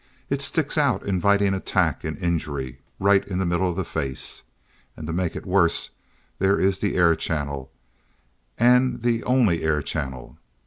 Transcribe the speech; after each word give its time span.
It 0.31 0.41
sticks 0.41 0.79
out 0.79 1.05
inviting 1.05 1.53
attack 1.53 2.03
and 2.03 2.17
injury. 2.17 2.79
Right 2.99 3.23
in 3.27 3.37
the 3.37 3.45
middle 3.45 3.69
of 3.69 3.75
the 3.75 3.85
face. 3.85 4.41
And 4.97 5.05
to 5.05 5.13
make 5.13 5.35
it 5.35 5.45
worse, 5.45 5.91
there 6.39 6.59
is 6.59 6.79
the 6.79 6.95
air 6.95 7.15
channel, 7.15 7.71
and 8.57 9.03
the 9.03 9.23
only 9.25 9.61
air 9.61 9.83
channel. 9.83 10.39